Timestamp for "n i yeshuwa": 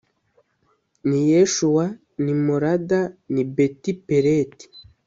1.07-1.85